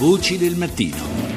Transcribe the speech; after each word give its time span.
Voci 0.00 0.38
del 0.38 0.56
mattino. 0.56 1.29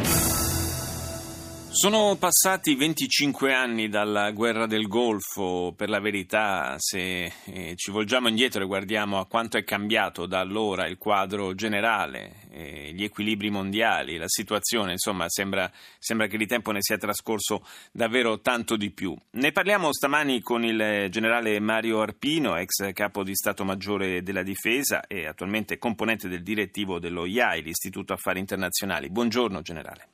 Sono 1.73 2.15
passati 2.19 2.75
25 2.75 3.51
anni 3.51 3.89
dalla 3.89 4.29
guerra 4.29 4.67
del 4.67 4.87
Golfo, 4.87 5.73
per 5.75 5.89
la 5.89 5.99
verità 5.99 6.75
se 6.77 7.33
eh, 7.45 7.73
ci 7.75 7.89
volgiamo 7.89 8.27
indietro 8.27 8.61
e 8.61 8.67
guardiamo 8.67 9.17
a 9.17 9.25
quanto 9.25 9.57
è 9.57 9.63
cambiato 9.63 10.27
da 10.27 10.39
allora 10.39 10.85
il 10.85 10.99
quadro 10.99 11.55
generale, 11.55 12.45
eh, 12.51 12.91
gli 12.93 13.03
equilibri 13.03 13.49
mondiali, 13.49 14.17
la 14.17 14.27
situazione, 14.27 14.91
insomma 14.91 15.25
sembra, 15.29 15.69
sembra, 15.97 16.27
che 16.27 16.37
di 16.37 16.45
tempo 16.45 16.69
ne 16.69 16.77
sia 16.79 16.99
trascorso 16.99 17.65
davvero 17.91 18.39
tanto 18.39 18.75
di 18.75 18.91
più. 18.91 19.17
Ne 19.31 19.51
parliamo 19.51 19.91
stamani 19.91 20.41
con 20.41 20.63
il 20.63 21.07
generale 21.09 21.59
Mario 21.59 22.01
Arpino, 22.01 22.55
ex 22.55 22.93
capo 22.93 23.23
di 23.23 23.33
Stato 23.33 23.65
Maggiore 23.65 24.21
della 24.21 24.43
Difesa 24.43 25.07
e 25.07 25.25
attualmente 25.25 25.79
componente 25.79 26.29
del 26.29 26.43
direttivo 26.43 26.99
dello 26.99 27.25
IAI, 27.25 27.63
l'Istituto 27.63 28.13
Affari 28.13 28.39
Internazionali. 28.39 29.09
Buongiorno 29.09 29.63
generale 29.63 30.07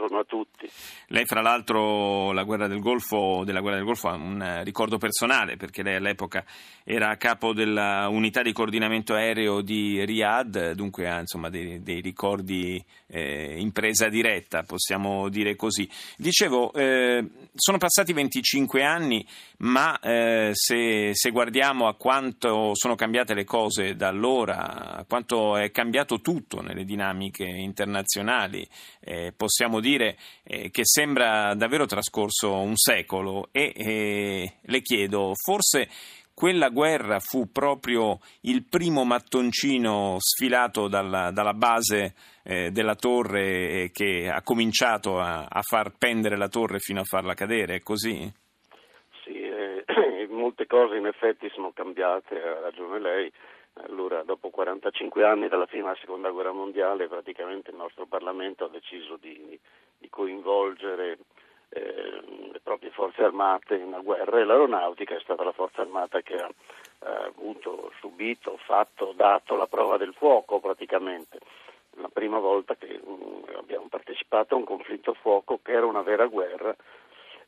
buongiorno 0.00 0.18
a 0.18 0.24
tutti. 0.24 0.70
Lei, 1.08 1.26
fra 1.26 1.42
l'altro, 1.42 2.32
la 2.32 2.44
guerra 2.44 2.66
del 2.66 2.80
Golfo, 2.80 3.42
della 3.44 3.60
guerra 3.60 3.76
del 3.76 3.84
Golfo 3.84 4.08
ha 4.08 4.14
un 4.14 4.60
ricordo 4.64 4.96
personale 4.96 5.56
perché 5.56 5.82
lei 5.82 5.96
all'epoca 5.96 6.44
era 6.84 7.16
capo 7.16 7.52
dell'unità 7.52 8.40
di 8.42 8.52
coordinamento 8.52 9.14
aereo 9.14 9.60
di 9.60 10.02
Riyadh, 10.04 10.72
dunque 10.72 11.08
ha 11.08 11.20
insomma, 11.20 11.50
dei, 11.50 11.82
dei 11.82 12.00
ricordi 12.00 12.82
eh, 13.08 13.56
in 13.58 13.72
presa 13.72 14.08
diretta, 14.08 14.62
possiamo 14.62 15.28
dire 15.28 15.54
così. 15.54 15.88
Dicevo, 16.16 16.72
eh, 16.72 17.24
sono 17.54 17.78
passati 17.78 18.12
25 18.12 18.82
anni, 18.82 19.26
ma 19.58 19.98
eh, 19.98 20.50
se, 20.52 21.10
se 21.12 21.30
guardiamo 21.30 21.88
a 21.88 21.94
quanto 21.94 22.70
sono 22.74 22.94
cambiate 22.94 23.34
le 23.34 23.44
cose 23.44 23.96
da 23.96 24.08
allora, 24.08 24.96
a 24.96 25.04
quanto 25.04 25.56
è 25.56 25.70
cambiato 25.70 26.20
tutto 26.20 26.62
nelle 26.62 26.84
dinamiche 26.84 27.44
internazionali, 27.44 28.66
eh, 29.00 29.32
possiamo 29.36 29.80
dire 29.80 29.89
eh, 29.96 30.70
che 30.70 30.84
sembra 30.84 31.54
davvero 31.54 31.86
trascorso 31.86 32.54
un 32.54 32.76
secolo 32.76 33.48
e 33.52 33.72
eh, 33.74 34.52
le 34.60 34.80
chiedo, 34.82 35.32
forse 35.34 35.88
quella 36.40 36.70
guerra 36.70 37.18
fu 37.18 37.52
proprio 37.52 38.18
il 38.42 38.64
primo 38.66 39.04
mattoncino 39.04 40.16
sfilato 40.18 40.88
dalla, 40.88 41.30
dalla 41.30 41.52
base 41.52 42.14
eh, 42.44 42.70
della 42.70 42.94
torre 42.94 43.42
eh, 43.42 43.90
che 43.92 44.30
ha 44.32 44.40
cominciato 44.42 45.18
a, 45.18 45.46
a, 45.46 45.60
far 45.60 45.92
pendere 45.98 46.38
la 46.38 46.48
torre 46.48 46.78
fino 46.78 47.00
a 47.00 47.04
farla 47.04 47.34
cadere, 47.34 47.74
è 47.74 47.80
così? 47.80 48.32
Sì, 49.22 49.38
eh, 49.38 49.84
molte 50.30 50.66
cose 50.66 50.96
in 50.96 51.04
effetti 51.04 51.50
sono 51.50 51.72
cambiate, 51.72 52.40
ha 52.40 52.60
ragione 52.60 53.00
lei. 53.00 53.30
Allora, 53.74 54.22
dopo 54.22 54.48
45 54.48 55.24
anni 55.24 55.48
dalla 55.48 55.66
fine 55.66 55.82
della 55.82 55.96
seconda 56.00 56.30
guerra 56.30 56.52
mondiale, 56.52 57.06
praticamente 57.06 57.70
il 57.70 57.76
nostro 57.76 58.06
Parlamento 58.06 58.64
ha 58.64 58.68
deciso 58.68 59.16
di, 59.20 59.58
di 60.00 60.08
coinvolgere 60.08 61.18
eh, 61.68 62.22
le 62.52 62.60
proprie 62.60 62.90
forze 62.90 63.22
armate 63.22 63.76
in 63.76 63.84
una 63.84 64.00
guerra 64.00 64.40
e 64.40 64.44
l'aeronautica 64.44 65.14
è 65.14 65.20
stata 65.20 65.44
la 65.44 65.52
forza 65.52 65.82
armata 65.82 66.20
che 66.22 66.34
ha 66.34 66.48
eh, 66.48 67.26
avuto, 67.26 67.92
subito, 68.00 68.58
fatto, 68.64 69.12
dato 69.14 69.54
la 69.54 69.66
prova 69.66 69.96
del 69.96 70.14
fuoco 70.14 70.58
praticamente. 70.58 71.38
La 71.96 72.08
prima 72.12 72.38
volta 72.38 72.76
che 72.76 73.00
um, 73.02 73.44
abbiamo 73.56 73.86
partecipato 73.88 74.54
a 74.54 74.58
un 74.58 74.64
conflitto 74.64 75.14
fuoco 75.14 75.60
che 75.62 75.72
era 75.72 75.86
una 75.86 76.02
vera 76.02 76.26
guerra 76.26 76.74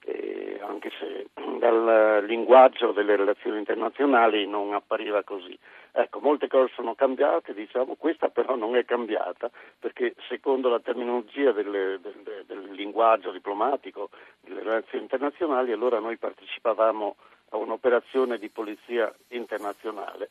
eh, 0.05 0.59
anche 0.63 0.91
se 0.99 1.27
dal 1.59 2.25
linguaggio 2.27 2.93
delle 2.93 3.17
relazioni 3.17 3.59
internazionali 3.59 4.47
non 4.47 4.75
appariva 4.75 5.23
così. 5.23 5.57
Ecco, 5.93 6.21
molte 6.21 6.49
cose 6.49 6.73
sono 6.75 6.95
cambiate, 6.95 7.55
diciamo, 7.55 7.95
questa 7.97 8.29
però 8.31 8.57
non 8.57 8.77
è 8.77 8.85
cambiata 8.85 9.51
perché 9.79 10.15
secondo 10.29 10.69
la 10.69 10.81
terminologia 10.81 11.53
del, 11.53 12.01
del, 12.01 12.45
del 12.47 12.71
linguaggio 12.73 13.31
diplomatico 13.31 14.09
delle 14.41 14.63
relazioni 14.63 15.05
internazionali, 15.05 15.71
allora 15.71 16.01
noi 16.01 16.17
partecipavamo 16.17 17.17
a 17.51 17.57
un'operazione 17.59 18.39
di 18.39 18.49
polizia 18.49 19.13
internazionale 19.29 20.31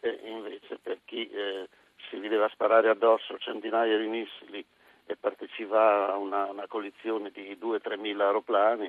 e 0.00 0.18
invece 0.24 0.78
per 0.80 0.98
chi 1.04 1.28
eh, 1.28 1.68
si 2.08 2.16
vedeva 2.18 2.48
sparare 2.48 2.88
addosso 2.88 3.36
centinaia 3.38 3.98
di 3.98 4.06
missili 4.06 4.64
e 5.10 5.16
partecipa 5.16 6.12
a 6.12 6.16
una, 6.16 6.44
una 6.50 6.66
coalizione 6.68 7.30
di 7.30 7.58
2-3 7.60 7.98
mila 7.98 8.26
aeroplani 8.26 8.88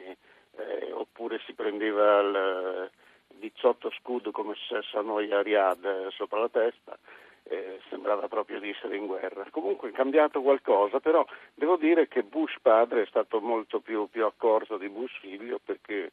eh, 0.58 0.92
oppure 0.92 1.40
si 1.46 1.54
prendeva 1.54 2.20
il 2.20 2.92
18 3.40 3.92
scudo 4.00 4.32
come 4.32 4.54
successo 4.54 5.02
noi 5.02 5.32
a 5.32 5.42
Riyadh 5.42 5.86
eh, 5.86 6.08
sopra 6.12 6.40
la 6.40 6.50
testa 6.50 6.98
eh, 7.44 7.80
sembrava 7.90 8.28
proprio 8.28 8.60
di 8.60 8.70
essere 8.70 8.98
in 8.98 9.08
guerra. 9.08 9.46
Comunque 9.50 9.90
è 9.90 9.94
cambiato 9.94 10.42
qualcosa, 10.42 11.00
però 11.00 11.26
devo 11.56 11.76
dire 11.76 12.08
che 12.08 12.22
Bush 12.22 12.58
padre 12.62 13.02
è 13.02 13.06
stato 13.08 13.42
molto 13.42 13.80
più, 13.80 14.08
più 14.08 14.26
accorto 14.26 14.78
di 14.78 14.90
Bush 14.90 15.18
figlio 15.20 15.60
perché 15.64 16.12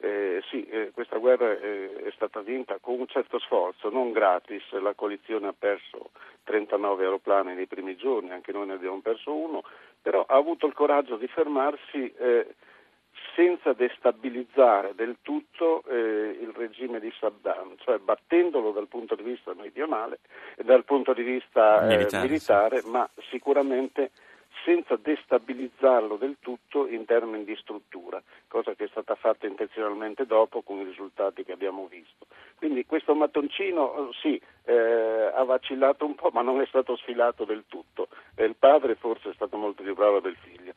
eh, 0.00 0.42
sì, 0.48 0.64
eh, 0.64 0.90
questa 0.92 1.18
guerra 1.18 1.50
è, 1.50 1.92
è, 1.92 2.10
stata 2.14 2.40
vinta 2.40 2.78
con 2.80 2.98
un 2.98 3.06
certo 3.06 3.38
sforzo, 3.38 3.90
non 3.90 4.12
gratis, 4.12 4.62
la 4.80 4.94
coalizione 4.94 5.48
ha 5.48 5.54
perso 5.56 6.10
39 6.44 7.04
aeroplani 7.04 7.54
nei 7.54 7.66
primi 7.66 7.96
giorni, 7.96 8.30
anche 8.30 8.52
noi 8.52 8.66
ne 8.66 8.74
abbiamo 8.74 9.00
perso 9.00 9.34
uno, 9.34 9.62
però 10.00 10.24
ha 10.26 10.36
avuto 10.36 10.66
il 10.66 10.72
coraggio 10.72 11.16
di 11.16 11.26
fermarsi 11.26 12.10
eh, 12.18 12.54
senza 13.34 13.74
destabilizzare 13.74 14.94
del 14.94 15.16
tutto 15.20 15.82
eh, 15.86 16.38
il 16.40 16.52
regime 16.54 16.98
di 16.98 17.12
Saddam, 17.18 17.74
cioè 17.78 17.98
battendolo 17.98 18.70
dal 18.72 18.88
punto 18.88 19.14
di 19.14 19.22
vista 19.22 19.52
meridionale 19.54 20.20
e 20.56 20.64
dal 20.64 20.84
punto 20.84 21.12
di 21.12 21.22
vista 21.22 21.82
eh, 21.82 21.96
militare, 21.96 22.26
militare 22.26 22.80
sì. 22.80 22.88
ma 22.90 23.08
sicuramente 23.28 24.10
senza 24.64 24.96
destabilizzarlo 24.96 26.16
del 26.16 26.36
tutto 26.40 26.86
in 26.86 27.04
termini 27.04 27.44
di 27.44 27.56
struttura, 27.56 28.22
cosa 28.48 28.74
che 28.74 28.84
è 28.84 28.88
stata 28.88 29.14
fatta 29.14 29.46
intenzionalmente 29.46 30.26
dopo 30.26 30.62
con 30.62 30.78
i 30.78 30.84
risultati 30.84 31.44
che 31.44 31.52
abbiamo 31.52 31.86
visto. 31.86 32.26
Quindi 32.56 32.84
questo 32.84 33.14
mattoncino 33.14 34.10
sì, 34.20 34.40
eh, 34.64 35.32
ha 35.34 35.42
vacillato 35.44 36.04
un 36.04 36.14
po', 36.14 36.30
ma 36.32 36.42
non 36.42 36.60
è 36.60 36.66
stato 36.66 36.96
sfilato 36.96 37.44
del 37.44 37.64
tutto. 37.68 38.08
E 38.34 38.44
il 38.44 38.54
padre 38.56 38.96
forse 38.96 39.30
è 39.30 39.34
stato 39.34 39.56
molto 39.56 39.82
più 39.82 39.94
bravo 39.94 40.20
del 40.20 40.36
figlio. 40.36 40.69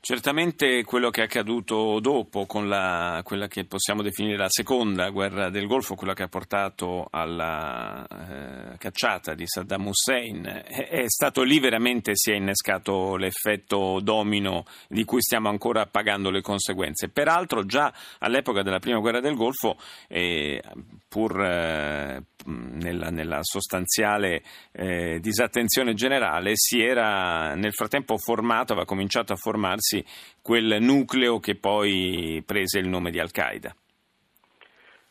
Certamente 0.00 0.84
quello 0.84 1.10
che 1.10 1.22
è 1.22 1.24
accaduto 1.24 1.98
dopo, 1.98 2.46
con 2.46 2.68
la, 2.68 3.20
quella 3.24 3.48
che 3.48 3.64
possiamo 3.64 4.02
definire 4.02 4.36
la 4.36 4.48
seconda 4.48 5.10
guerra 5.10 5.50
del 5.50 5.66
Golfo, 5.66 5.96
quella 5.96 6.14
che 6.14 6.22
ha 6.22 6.28
portato 6.28 7.08
alla 7.10 8.06
eh, 8.06 8.78
cacciata 8.78 9.34
di 9.34 9.44
Saddam 9.46 9.88
Hussein, 9.88 10.44
è, 10.44 10.88
è, 10.88 11.04
stato 11.08 11.42
lì 11.42 11.58
veramente 11.58 12.12
si 12.14 12.30
è 12.30 12.34
innescato 12.36 13.16
l'effetto 13.16 13.98
domino 14.00 14.64
di 14.88 15.04
cui 15.04 15.20
stiamo 15.22 15.48
ancora 15.48 15.86
pagando 15.86 16.30
le 16.30 16.40
conseguenze. 16.40 17.08
Peraltro 17.08 17.66
già 17.66 17.92
all'epoca 18.20 18.62
della 18.62 18.78
prima 18.78 19.00
guerra 19.00 19.20
del 19.20 19.34
Golfo, 19.34 19.76
eh, 20.06 20.62
pur 21.08 21.40
eh, 21.40 22.22
nella, 22.46 23.10
nella, 23.10 23.38
sostanziale 23.42 24.42
eh, 24.72 25.18
disattenzione 25.20 25.94
generale, 25.94 26.52
si 26.54 26.80
era 26.80 27.54
nel 27.54 27.72
frattempo 27.72 28.16
formato, 28.16 28.72
aveva 28.72 28.86
cominciato 28.86 29.32
a 29.32 29.36
formarsi 29.36 30.04
quel 30.42 30.78
nucleo 30.80 31.38
che 31.38 31.56
poi 31.56 32.42
prese 32.44 32.78
il 32.78 32.88
nome 32.88 33.10
di 33.10 33.18
Al-Qaeda. 33.18 33.74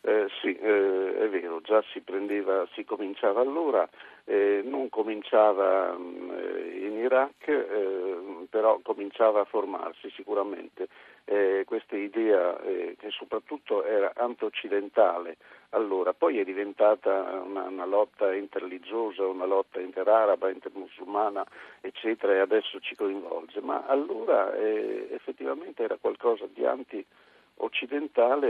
Eh, 0.01 0.28
sì, 0.39 0.55
eh, 0.55 0.94
è 1.25 1.29
vero, 1.29 1.61
già 1.61 1.83
si 1.91 2.01
prendeva, 2.01 2.67
si 2.73 2.83
cominciava 2.83 3.41
allora, 3.41 3.87
eh, 4.25 4.61
non 4.63 4.89
cominciava 4.89 5.93
mh, 5.93 6.01
mm, 6.01 6.85
in 6.85 6.97
Iraq, 6.97 7.47
eh, 7.47 8.47
però 8.49 8.79
cominciava 8.81 9.41
a 9.41 9.45
formarsi 9.45 10.09
sicuramente. 10.11 10.87
Eh, 11.27 11.63
questa 11.65 11.95
idea 11.95 12.59
eh, 12.61 12.95
che 12.99 13.09
soprattutto 13.09 13.83
era 13.83 14.13
anti-occidentale 14.15 15.37
allora, 15.69 16.13
poi 16.13 16.39
è 16.39 16.43
diventata 16.43 17.41
una, 17.43 17.63
una, 17.63 17.85
lotta 17.85 18.33
interreligiosa, 18.33 19.25
una 19.25 19.45
lotta 19.45 19.81
interaraba, 19.81 20.49
intermusulmana, 20.49 21.43
eccetera, 21.81 22.33
e 22.33 22.39
adesso 22.39 22.79
ci 22.79 22.95
coinvolge, 22.95 23.59
ma 23.61 23.85
allora 23.87 24.53
eh, 24.55 25.07
effettivamente 25.11 25.83
era 25.83 25.97
qualcosa 25.99 26.45
di 26.53 26.63
anti-occidentale 26.63 27.23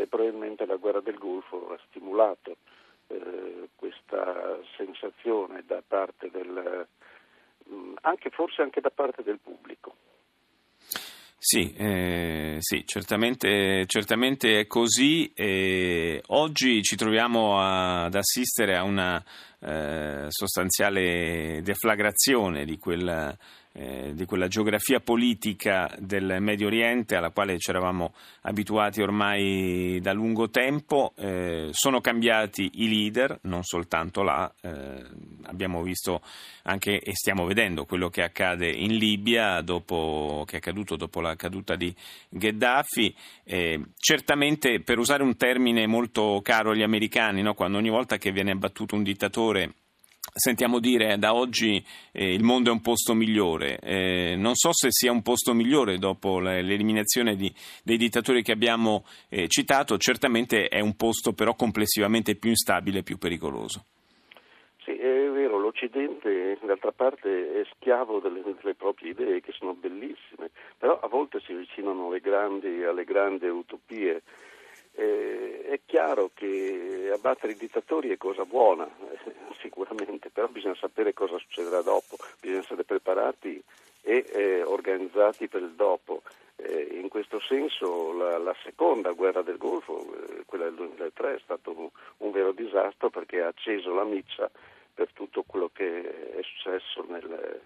e 0.02 0.08
probabilmente 0.08 0.66
la 0.66 0.76
guerra 0.76 1.02
del 1.02 1.18
Golfo 1.18 1.74
ha 1.74 1.80
stimolato 1.88 2.58
eh, 3.08 3.70
questa 3.76 4.60
sensazione 4.78 5.64
da 5.66 5.82
parte 5.86 6.30
del, 6.32 6.88
mh, 7.66 7.94
anche, 8.02 8.30
forse 8.30 8.62
anche 8.62 8.82
da 8.82 8.92
parte 8.92 9.24
del 9.24 9.40
pubblico. 9.42 9.96
Sì, 11.38 11.74
eh, 11.78 12.56
sì 12.60 12.84
certamente, 12.88 13.86
certamente, 13.86 14.62
è 14.62 14.68
così. 14.68 15.32
Eh, 15.36 16.22
oggi 16.28 16.82
ci 16.82 16.96
troviamo 16.96 17.60
ad 17.60 18.16
assistere 18.16 18.76
a 18.76 18.84
una 18.84 19.24
eh, 19.60 20.26
sostanziale 20.30 21.62
deflagrazione 21.62 22.66
di 22.66 22.80
quel 22.80 23.38
eh, 23.78 24.14
di 24.14 24.26
quella 24.26 24.48
geografia 24.48 25.02
politica 25.02 25.94
del 26.00 26.38
Medio 26.40 26.68
Oriente 26.68 27.16
alla 27.16 27.32
quale 27.32 27.58
ci 27.60 27.70
eravamo 27.70 28.14
abituati 28.42 29.02
ormai 29.02 30.00
da 30.02 30.14
lungo 30.14 30.50
tempo. 30.50 31.14
Eh, 31.18 31.70
sono 31.72 32.00
cambiati 32.00 32.70
i 32.76 32.88
leader, 32.88 33.38
non 33.44 33.64
soltanto 33.64 34.24
là, 34.24 34.50
eh, 34.62 35.04
abbiamo 35.44 35.84
visto 35.84 36.22
anche 36.64 37.00
e 37.00 37.14
stiamo 37.16 37.46
vedendo 37.46 37.86
quello 37.86 38.10
che 38.10 38.24
accade 38.24 38.70
in 38.70 38.96
Libia, 38.96 39.60
dopo, 39.62 40.44
che 40.48 40.54
è 40.54 40.58
accaduto 40.58 40.96
dopo 40.96 41.20
la 41.20 41.36
caduta 41.36 41.76
di 41.76 41.94
Gheddafi. 42.30 43.14
Eh, 43.44 43.82
certamente, 43.98 44.82
per 44.82 45.00
usare 45.00 45.22
un 45.22 45.36
termine 45.36 45.86
molto 45.86 46.40
caro 46.42 46.72
agli 46.72 46.82
americani, 46.84 47.42
no? 47.42 47.54
quando 47.54 47.78
ogni 47.78 47.90
volta 47.90 48.18
che 48.18 48.32
viene 48.32 48.52
abbattuto 48.52 48.96
un 48.96 49.04
dittatore 49.04 49.74
sentiamo 50.38 50.80
dire 50.80 51.18
da 51.18 51.34
oggi 51.34 51.82
eh, 52.12 52.34
il 52.34 52.44
mondo 52.44 52.70
è 52.70 52.74
un 52.74 52.82
posto 52.82 53.14
migliore. 53.14 53.80
Eh, 53.80 54.36
non 54.36 54.54
so 54.56 54.74
se 54.74 54.90
sia 54.92 55.12
un 55.12 55.22
posto 55.22 55.54
migliore 55.54 55.98
dopo 55.98 56.40
l'eliminazione 56.40 57.36
di, 57.36 57.52
dei 57.84 57.96
dittatori 57.96 58.44
che 58.44 58.52
abbiamo 58.52 59.06
eh, 59.30 59.48
citato, 59.48 59.98
certamente 59.98 60.68
è 60.68 60.82
un 60.82 60.96
posto 60.98 61.32
però 61.32 61.56
complessivamente 61.56 62.36
più 62.36 62.50
instabile 62.50 63.00
e 63.00 63.04
più 63.04 63.18
pericoloso. 63.18 63.86
Sì, 64.84 64.92
è 64.92 65.30
vero, 65.32 65.58
l'Occidente 65.58 66.60
d'altra 66.62 66.92
parte 66.92 67.62
è 67.62 67.66
schiavo 67.74 68.20
delle, 68.20 68.42
delle, 68.44 68.76
proprie 68.76 69.12
idee 69.12 69.40
che 69.40 69.54
sono 69.54 69.74
bellissime, 69.74 70.52
però 70.78 71.00
a 71.00 71.08
volte 71.08 71.40
si 71.46 71.54
avvicinano 71.54 72.08
alle 72.08 72.20
grandi, 72.20 72.84
alle 72.84 73.06
grandi 73.06 73.48
utopie. 73.48 74.22
Eh, 74.98 75.66
è 75.68 75.80
chiaro 75.86 76.32
che 76.34 77.12
abbattere 77.14 77.54
i 77.54 77.58
dittatori 77.58 78.10
è 78.10 78.18
cosa 78.18 78.46
buona, 78.46 78.88
sicuramente, 79.60 80.30
però 80.30 80.48
bisogna 80.48 80.76
sapere 80.76 81.14
cosa 81.14 81.38
succederà 81.38 81.82
dopo, 81.82 82.16
bisogna 82.40 82.60
essere 82.62 82.84
preparati 82.84 83.62
e 84.02 84.26
eh, 84.32 84.64
organizzati 84.64 85.48
per 85.48 85.62
il 85.62 85.74
dopo. 85.74 86.22
Eh, 86.58 87.00
in 87.02 87.10
questo 87.10 87.42
senso 87.42 88.14
la, 88.14 88.38
la, 88.38 88.56
seconda 88.64 89.12
guerra 89.12 89.42
del 89.42 89.58
Golfo, 89.58 90.00
eh, 90.00 90.44
quella 90.46 90.66
del 90.66 90.76
2003, 90.76 91.36
è 91.36 91.40
stato 91.44 91.74
un, 91.76 91.90
un, 92.18 92.32
vero 92.32 92.54
disastro 92.54 93.10
perché 93.10 93.42
ha 93.42 93.48
acceso 93.48 93.94
la 93.94 94.06
miccia 94.06 94.50
per 94.94 95.10
tutto 95.12 95.44
quello 95.46 95.70
che 95.74 96.38
è 96.38 96.42
successo 96.44 97.04
nel, 97.10 97.60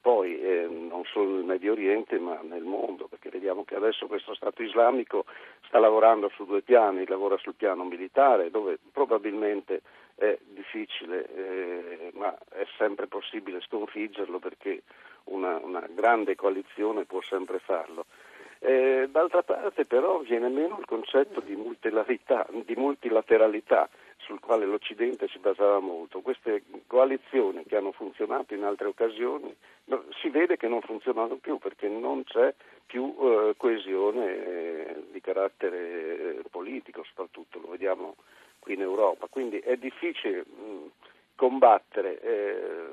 poi 0.00 0.40
eh, 0.40 0.66
non 0.68 1.04
solo 1.04 1.36
nel 1.36 1.44
Medio 1.44 1.72
Oriente 1.72 2.18
ma 2.18 2.38
nel 2.42 2.62
mondo, 2.64 3.08
vediamo 3.48 3.64
che 3.64 3.76
adesso 3.76 4.06
questo 4.06 4.34
Stato 4.34 4.62
islamico 4.62 5.24
sta 5.66 5.78
lavorando 5.78 6.28
su 6.34 6.44
due 6.44 6.60
piani, 6.60 7.06
lavora 7.06 7.38
sul 7.38 7.54
piano 7.54 7.84
militare 7.84 8.50
dove 8.50 8.78
probabilmente 8.92 9.80
è 10.16 10.36
difficile, 10.48 11.26
eh, 11.34 12.10
ma 12.14 12.36
è 12.50 12.66
sempre 12.76 13.06
possibile 13.06 13.60
sconfiggerlo 13.62 14.38
perché 14.38 14.82
una, 15.24 15.58
una 15.62 15.86
grande 15.88 16.34
coalizione 16.34 17.04
può 17.04 17.22
sempre 17.22 17.58
farlo. 17.58 18.04
Eh, 18.60 19.08
d'altra 19.10 19.42
parte 19.42 19.86
però 19.86 20.18
viene 20.18 20.48
meno 20.48 20.76
il 20.78 20.84
concetto 20.84 21.40
di 21.40 21.54
di 21.54 22.74
multilateralità 22.74 23.88
sul 24.28 24.40
quale 24.40 24.66
l'Occidente 24.66 25.26
si 25.28 25.38
basava 25.38 25.80
molto. 25.80 26.20
Queste 26.20 26.62
coalizioni 26.86 27.64
che 27.64 27.76
hanno 27.76 27.92
funzionato 27.92 28.52
in 28.52 28.62
altre 28.62 28.88
occasioni 28.88 29.56
si 30.20 30.28
vede 30.28 30.58
che 30.58 30.68
non 30.68 30.82
funzionano 30.82 31.36
più 31.36 31.56
perché 31.56 31.88
non 31.88 32.24
c'è 32.24 32.54
più 32.84 33.16
eh, 33.18 33.54
coesione 33.56 34.26
eh, 34.26 35.04
di 35.10 35.20
carattere 35.22 36.42
politico, 36.50 37.02
soprattutto 37.04 37.58
lo 37.58 37.68
vediamo 37.68 38.16
qui 38.58 38.74
in 38.74 38.82
Europa, 38.82 39.28
quindi 39.30 39.58
è 39.60 39.76
difficile 39.76 40.44
mh, 40.44 40.90
combattere, 41.34 42.20
eh, 42.20 42.88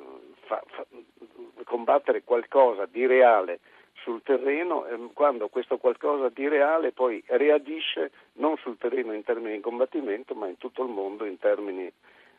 fa, 0.45 0.63
fa, 0.67 0.85
combattere, 1.65 2.23
qualcosa 2.23 2.85
di 2.85 3.05
reale 3.05 3.59
sul 4.05 4.21
terreno 4.21 4.85
eh, 4.85 5.09
quando 5.13 5.49
questo 5.49 5.77
qualcosa 5.77 6.29
di 6.29 6.47
reale 6.47 6.91
poi 6.91 7.21
reagisce 7.25 8.11
non 8.33 8.55
sul 8.57 8.77
terreno 8.77 9.13
in 9.13 9.23
termini 9.23 9.55
di 9.55 9.61
combattimento 9.61 10.35
ma 10.35 10.47
in 10.47 10.59
tutto 10.59 10.83
il 10.83 10.89
mondo 10.89 11.25
in 11.25 11.39
termini 11.39 11.91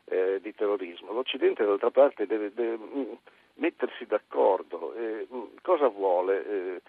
eh, 0.05 0.39
di 0.41 0.55
terrorismo. 0.55 1.13
L'Occidente 1.13 1.65
d'altra 1.65 1.91
parte 1.91 2.27
deve, 2.27 2.53
deve 2.55 2.77
mh, 2.77 3.19
mettersi 3.55 4.07
d'accordo. 4.07 4.95
Mh, 4.97 5.61
cosa 5.63 5.89
vuole? 5.89 6.47
Eh, 6.47 6.81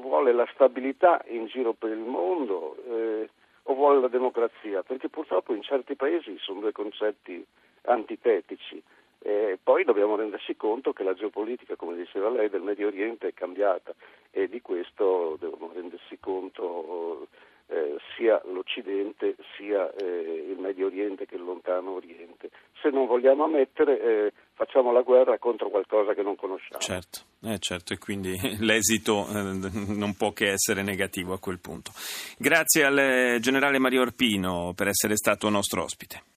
vuole 0.00 0.32
la 0.32 0.48
stabilità 0.54 1.24
in 1.26 1.46
giro 1.46 1.72
per 1.72 1.90
il 1.90 1.98
mondo 1.98 2.76
eh, 2.88 3.28
o 3.64 3.74
vuole 3.74 4.00
la 4.00 4.06
democrazia, 4.06 4.84
perché 4.84 5.08
purtroppo 5.08 5.52
in 5.52 5.62
certi 5.62 5.96
paesi 5.96 6.38
sono 6.38 6.60
due 6.60 6.70
concetti 6.70 7.44
antitetici. 7.82 8.80
E 9.26 9.58
poi 9.60 9.82
dobbiamo 9.82 10.14
renderci 10.14 10.54
conto 10.54 10.92
che 10.92 11.02
la 11.02 11.12
geopolitica, 11.12 11.74
come 11.74 11.96
diceva 11.96 12.30
lei, 12.30 12.48
del 12.48 12.62
Medio 12.62 12.86
Oriente 12.86 13.26
è 13.26 13.34
cambiata 13.34 13.92
e 14.30 14.48
di 14.48 14.60
questo 14.60 15.36
devono 15.40 15.72
rendersi 15.74 16.16
conto 16.20 17.26
eh, 17.66 17.96
sia 18.14 18.40
l'Occidente 18.44 19.34
sia 19.56 19.92
eh, 19.96 20.46
il 20.48 20.58
Medio 20.60 20.86
Oriente 20.86 21.26
che 21.26 21.34
il 21.34 21.42
lontano 21.42 21.94
Oriente. 21.94 22.50
Se 22.80 22.90
non 22.90 23.06
vogliamo 23.06 23.42
ammettere, 23.42 24.00
eh, 24.00 24.32
facciamo 24.54 24.92
la 24.92 25.02
guerra 25.02 25.36
contro 25.38 25.70
qualcosa 25.70 26.14
che 26.14 26.22
non 26.22 26.36
conosciamo. 26.36 26.80
Certo, 26.80 27.22
eh, 27.42 27.58
certo 27.58 27.94
e 27.94 27.98
quindi 27.98 28.38
l'esito 28.62 29.26
eh, 29.26 29.92
non 29.92 30.14
può 30.16 30.30
che 30.30 30.52
essere 30.52 30.84
negativo 30.84 31.32
a 31.32 31.40
quel 31.40 31.58
punto. 31.58 31.90
Grazie 32.38 32.84
al 32.84 33.40
generale 33.40 33.80
Mario 33.80 34.02
Arpino 34.02 34.72
per 34.76 34.86
essere 34.86 35.16
stato 35.16 35.48
nostro 35.48 35.82
ospite. 35.82 36.34